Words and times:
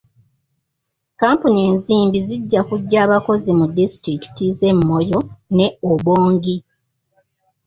Kampuni 1.21 1.59
enzimbi 1.69 2.17
zijja 2.27 2.61
kujja 2.69 2.97
abakozi 3.05 3.49
mu 3.59 3.65
disitulikiti 3.75 4.45
z'e 4.57 4.71
Moyo 4.87 5.19
ne 5.55 5.67
Obongi. 5.91 6.57